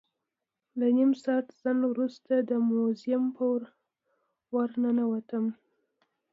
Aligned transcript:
له 0.79 0.87
نیم 0.97 1.11
ساعت 1.23 1.47
ځنډ 1.61 1.81
وروسته 1.91 2.33
د 2.49 2.51
موزیم 2.67 3.23
په 3.37 3.43
ور 4.53 4.69
ننوتم. 4.81 5.45